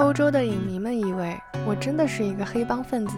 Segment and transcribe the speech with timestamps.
[0.00, 3.14] 欧洲的影迷们以为我真的是一个黑帮分子。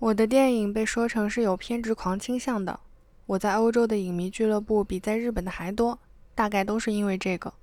[0.00, 2.80] 我的电影被说成是有偏执狂倾向的。
[3.26, 5.96] 我在欧洲的影迷俱乐部比在日本的还多，
[6.34, 7.54] 大概都是因为这个。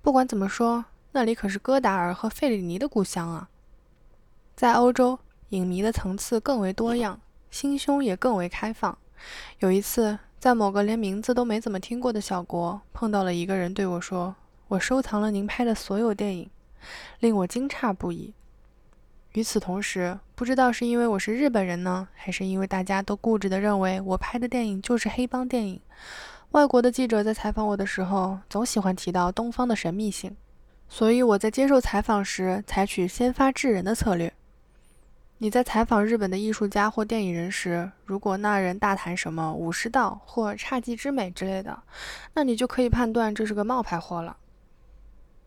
[0.00, 3.50] 不管怎么说，那里可是戈达尔和费里尼的故乡啊。
[4.56, 5.18] 在欧洲，
[5.50, 7.20] 影迷的层次更为多样，
[7.50, 8.96] 心胸也更为开放。
[9.58, 14.34] 有一次，在某个连名字都没怎么听过的小国，碰到了一个人对我说
[14.68, 16.50] ：“我收藏了您拍的所有电影。”
[17.20, 18.34] 令我惊诧不已。
[19.32, 25.80] 与此同时，不知道是因为我是日本人呢，还是因为大家都固执地认为我拍的电影就是黑帮电影，
[26.52, 30.34] 外国的记者在采访我的时候，总喜欢提到东方的神秘性。
[30.88, 34.32] 所以我在接受采访时，采取先发制人的策略。
[35.38, 41.82] 你在采访日本的艺术家或电影人时，如果那人大谈什么武士道或侘寂之美之类的，
[42.32, 44.34] 那你就可以判断这是个冒牌货了。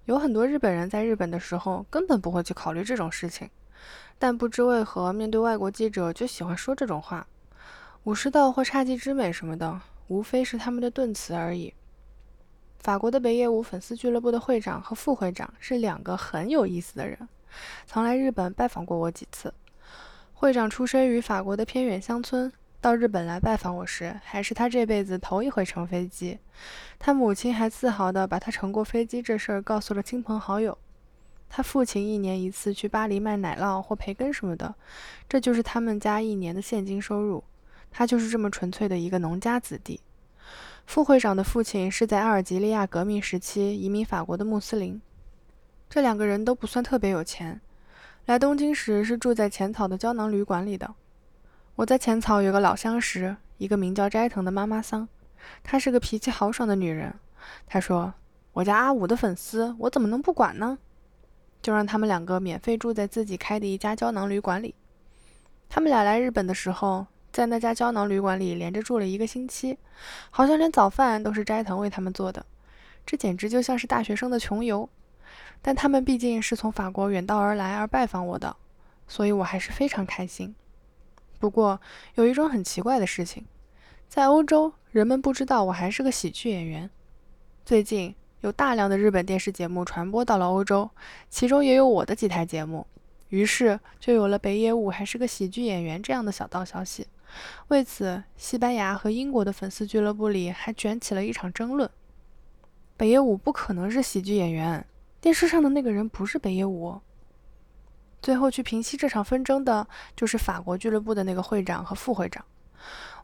[0.09, 3.47] 有很多日本人在日本的时候根本不会去考虑这种事情，
[4.17, 7.27] 但不知为何面对外国记者就喜欢说这种话。
[8.05, 11.71] 武士道或侘寂之美什么的，无非是他们的顿词而已。
[12.79, 17.29] 法国的北野武粉丝俱乐部的会长和副会长是两个很有意思的人，
[17.85, 19.53] 曾来日本拜访过我几次。
[20.33, 22.51] 会长出生于法国的偏远乡村。
[22.81, 26.39] 到日本来拜访我时，还是他这辈子头一回乘飞机。
[26.97, 30.77] 他母亲还自豪地把他乘过飞机这事儿告诉了亲朋好友。
[31.49, 34.75] 他父亲一年一次去巴黎卖奶酪或培根什么的，
[35.27, 37.43] 这就是他们家一年的现金收入。
[37.91, 39.99] 他就是这么纯粹的一个农家子弟。
[40.85, 45.01] 副会长的父亲是在阿尔及利亚革命时期移民法国的穆斯林。
[45.89, 47.59] 这两个人都不算特别有钱，
[48.27, 50.95] 来东京时是住在浅草的胶囊旅馆里的。
[51.79, 55.07] 我在浅草有个老相识，一个名叫斋藤的妈妈桑，
[55.63, 57.15] 她是个脾气豪爽的女人。
[57.67, 58.13] 她说
[58.51, 60.77] ：“我家阿五的粉丝，我怎么能不管呢？
[61.61, 64.75] 就让他们两个免费住在自己开的一家胶囊旅馆里。
[65.69, 69.77] 他们俩来日本的时候，在那家胶囊旅馆里连着住了一个星期，
[70.31, 72.45] 好像连早饭都是斋藤为他们做的。
[73.05, 74.89] 这简直就像是大学生的穷游。
[75.61, 78.57] 但他们毕竟是从法国远道而来而拜访我的，
[79.07, 80.53] 所以我还是非常开心。”
[81.39, 81.79] 不过，
[82.15, 83.45] 有一种很奇怪的事情，
[84.09, 86.89] 在欧洲，人们不知道我还是个喜剧演员。
[87.65, 90.89] 最近有大量的日本电视节目传播到了欧洲，
[91.29, 92.85] 其中也有我的几台节目，
[93.29, 97.07] 于是就有了北野武还是个喜剧演员这样的小道消息。
[97.69, 101.89] 为此，西班牙和英国的粉丝俱乐部里还卷起了一场争论：
[102.97, 104.85] 北野武不可能是喜剧演员，
[105.21, 106.99] 电视上的那个人不是北野武。
[108.21, 112.43] 最后去平息这场纷争的就是法国俱乐部的那个会长和副会长，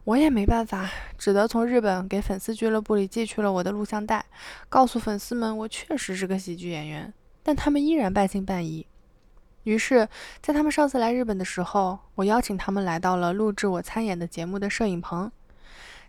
[0.04, 4.24] 我也没办法，只得从日本给粉丝俱乐部里寄去了我的录像带，
[4.68, 7.12] 告诉粉丝们我确实是个喜剧演员，
[7.42, 8.86] 但他们依然半信半疑。
[9.64, 10.08] 于是，
[10.40, 15.30] 在他们上次来日本的时候，我邀请他们来到了录制我参演的节目的摄影棚，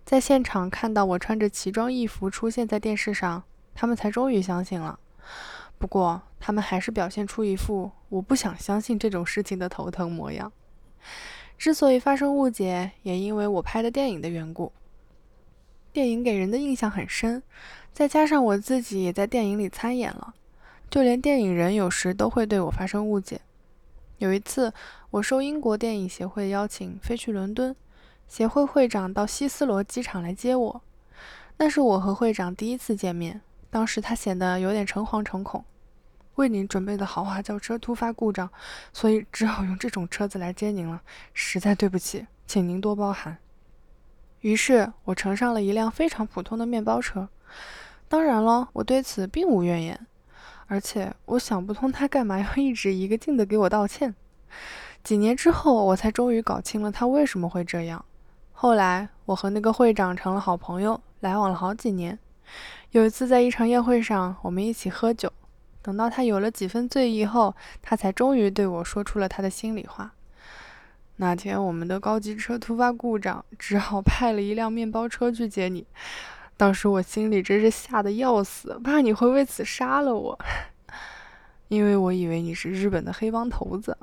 [0.06, 3.44] 在现场看到我穿着奇装异服出现在电视上，
[3.74, 5.00] 他们才终于相信了。
[5.78, 10.52] 不过，他们还是表现出一副我不想相信这种事情的头疼模样。
[11.58, 14.72] 之所以发生误解，也因为我拍的电影的缘故。
[15.94, 17.42] 电影给人的印象很深，
[17.94, 20.34] 再加上我自己也在电影里参演了，
[20.90, 23.42] 就连电影人有时都会对我发生误解。
[24.20, 24.74] 有一次，
[25.12, 27.76] 我受英国电影协会邀请飞去伦敦，
[28.28, 30.82] 协会会长到希斯罗机场来接我，
[31.58, 33.42] 那是我和会长第一次见面。
[33.70, 35.64] 当时他显得有点诚惶诚恐，
[36.36, 38.50] 为您准备的豪华轿车突发故障，
[38.94, 41.02] 所以只好用这种车子来接您了。
[41.34, 43.38] 实在对不起，请您多包涵。
[44.42, 47.28] 于是我乘上了一辆非常普通的面包车。
[48.08, 50.08] 当然了，我对此并无怨言，
[50.68, 54.16] 而且我想不通他干嘛要一直一个劲的给我道歉。
[55.04, 58.06] 几年之后，我才终于搞清了他为什么会这样。
[58.54, 62.18] 后来，我和那个会长成了好朋友，来往了好几年。
[62.92, 65.32] 有一次，在一场宴会上，我们一起喝酒。
[65.82, 70.14] 等到他有了几分醉意后，他才终于对我说出了他的心里话。
[71.18, 75.86] 那天，我们的高级车突发故障，只好派了一辆面包车去接你。
[76.56, 80.40] 当时我心里真是吓得要死，怕你会为此杀了我，
[81.68, 83.98] 因为我以为你是日本的黑帮头子。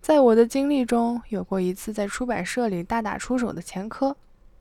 [0.00, 4.16] 在我的经历中，有过一次在出版社里大打出手的前科，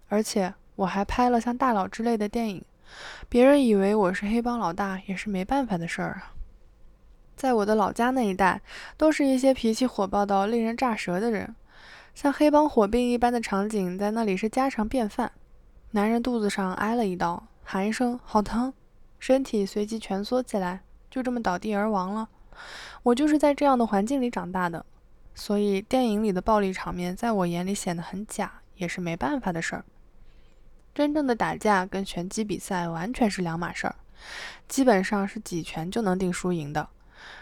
[0.09, 2.63] 而且我还拍了像《大佬》之类的电影。
[3.29, 6.33] 别人以为我是黑帮老大，也是没办法的事儿啊。
[7.35, 8.61] 在我的老家那一带，
[8.95, 11.55] 都是一些脾气火爆到令人咋舌的人，
[12.13, 15.31] 像黑帮火并一般的场景，在那里是家常便饭。
[15.91, 18.73] 男人肚子上挨了一刀，喊一声“好疼”，
[19.19, 22.29] 身体随即蜷缩起来，就这么倒地而亡了。
[23.03, 24.85] 我就是在这样的环境里长大的，
[25.33, 29.83] 所以电影里的暴力场面在我眼里显得很假，也是没办法的事儿。
[30.95, 33.95] 真正的打架跟拳击比赛完全是两码事儿，
[34.69, 36.87] 基本上是几拳就能定输赢的。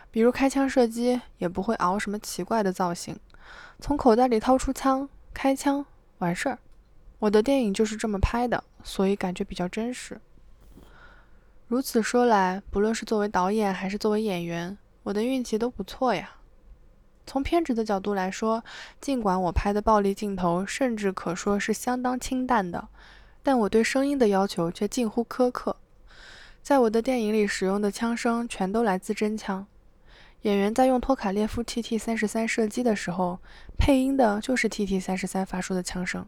[0.09, 3.15] 比如开枪射击，也不会熬什么奇怪的造型，
[3.79, 5.85] 从口袋里掏出枪，开枪
[6.17, 6.57] 完事儿。
[7.19, 10.19] 我的电影就是这么拍的，所以感觉比较真实。
[11.67, 16.31] 如此说来，不论是作为导演还是作为演员，我的运气都不错呀。
[17.25, 18.63] 从偏执的角度来说，
[18.99, 22.87] 尽管我拍的暴力镜头甚至可说是相当清淡的。
[23.43, 25.75] 但我对声音的要求却近乎苛刻，
[26.61, 29.67] 在我的电影里使用的枪声全都来自真枪。
[30.43, 33.39] 演员在用托卡列夫 TT 三十三射击的时候，
[33.77, 36.25] 配音的就是 TT 三十三发出的枪声，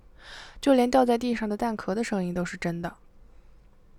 [0.60, 2.96] 就连掉在地上的弹壳的声音都是真的。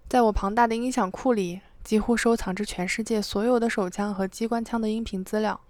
[0.08, 5.60] 在我庞大的音响库里，几乎收藏着全世界所有的手枪和机关枪的音频资料。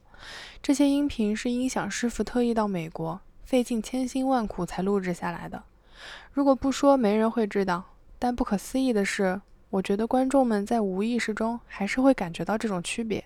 [0.63, 5.63] 这些音频是音响师傅特意到美国，费尽千辛万苦才录制下来的。
[6.33, 7.83] 如果不说，没人会知道。
[8.19, 9.41] 但不可思议的是，
[9.71, 13.25] 我觉得观众们在无意识中还是会感觉到这种区别。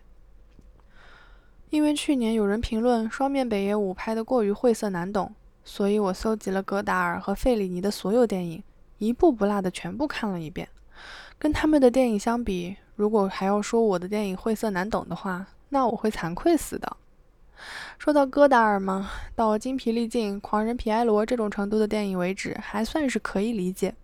[1.71, 5.33] 因为去年有人评论《双面北野武》拍得过于晦涩难懂，
[5.63, 8.63] 所以我搜集了戈达尔和费里尼的所有电影，
[8.99, 10.69] 一部不落的全部看了一遍。
[11.39, 16.97] 跟他们的电影相比，如果还要说我的电影晦涩难懂的话，那我会惭愧死的。
[17.99, 23.95] 说到戈达尔嘛，到精疲力尽、狂人皮埃罗这种程度的电影为止，还算是可以理解。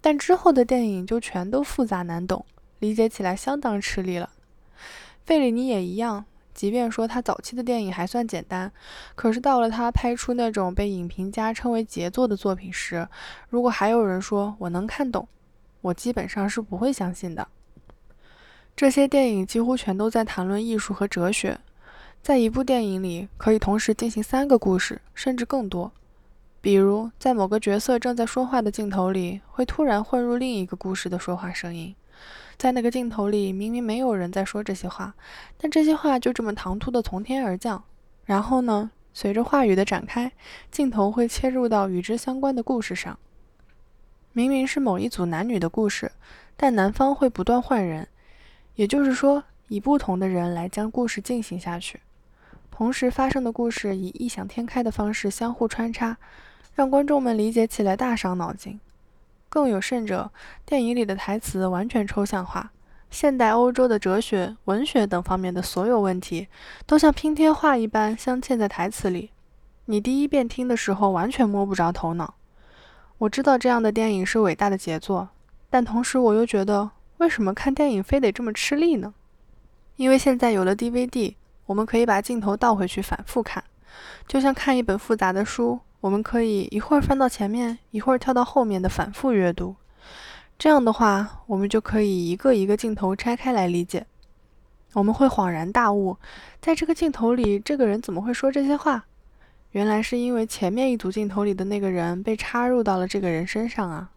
[0.00, 2.44] 但之后的电影就全都复杂难懂，
[2.78, 4.30] 理解起来相当吃力了。
[5.24, 6.24] 费里尼也一样，
[6.54, 8.70] 即便说他早期的电影还算简单，
[9.14, 13.08] 可是到了他拍出那种被影评家称为杰作的作品时，
[13.48, 15.26] 如果还有人说我能看懂，
[15.80, 17.48] 我基本上是不会相信的。
[18.76, 21.58] 这些电影几乎全都在谈论艺术和哲学。
[22.26, 25.92] 在一部电影里，可以同时进行三个故事，甚至更多。
[26.60, 31.94] 比如，在某个角色正在说话的镜头里，会突然混入另一个故事的说话声音。
[32.56, 35.14] 在那个镜头里，明明没有人在说这些话，
[35.56, 37.84] 但这些话就这么唐突的从天而降。
[38.24, 40.32] 然后呢，随着话语的展开，
[40.72, 43.16] 镜头会切入到与之相关的故事上。
[44.32, 46.10] 明明是某一组男女的故事，
[46.56, 48.08] 但男方会不断换人，
[48.74, 52.00] 也就是说，以不同的人来将故事进行下去。
[52.76, 56.18] 同时发生的故事以异想天开的方式相互穿插，
[56.74, 58.78] 让观众们理解起来大伤脑筋。
[59.48, 60.30] 更有甚者，
[60.66, 62.72] 电影里的台词完全抽象化，
[63.10, 66.48] 现代欧洲的哲学、文学等方面的所有问题，
[66.84, 69.30] 都像拼贴画一般镶嵌在台词里。
[69.86, 72.34] 你第一遍听的时候完全摸不着头脑。
[73.16, 75.30] 我知道这样的电影是伟大的杰作，
[75.70, 79.14] 但同时我又觉得，为什么看电影非得这么吃力呢？
[79.96, 81.36] 因为现在有了 DVD。
[81.66, 83.62] 我们可以把镜头倒回去反复看，
[84.26, 89.76] 就像看一本复杂的书，我们可以一会儿翻到前面，一会儿跳到后面的反复阅读。
[90.58, 94.06] 这样的话，我们就可以一个一个镜头拆开来理解。
[94.94, 96.16] 我们会恍然大悟，
[96.60, 99.04] 在这个镜头里，这个人怎么会说这些话？
[99.72, 104.10] 原来是因为前面一组镜头里的那个人被插入到了这个人身上啊。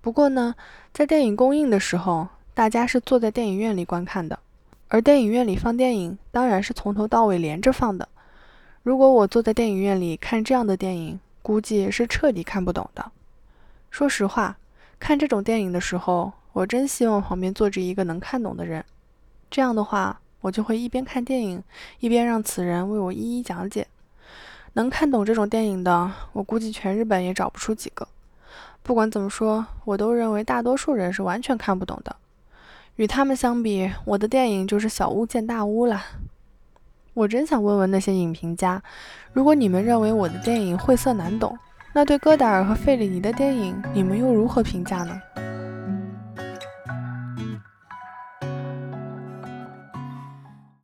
[0.00, 0.56] 不过呢，
[0.92, 4.40] 在电影公映的时候，大家是坐在电影院里观看的。
[4.92, 8.06] 而电影院里放电影，当然是从头到尾连着放的。
[8.82, 13.10] 如果我坐在电影院里看这样的电影，估计是彻底看不懂的。
[13.90, 14.58] 说实话，
[15.00, 18.84] 看这种电影的时候，我真希望旁边坐着一个能看懂的人。
[19.50, 21.64] 这样的话，我就会一边看电影，
[22.00, 23.86] 一边让此人为我一一讲解。
[24.74, 28.06] 能看懂这种电影的，我估计全日本也找不出几个。
[28.82, 32.14] 不管怎么说，我都认为大多数人是完全看不懂的。
[32.96, 36.02] 与他们相比，我的电影就是小巫见大巫了。
[37.14, 38.82] 我真想问问那些影评家，
[39.32, 41.56] 如果你们认为我的电影晦涩难懂，
[41.94, 45.20] 那对戈达尔和费里尼的电影，你们又如何评价呢？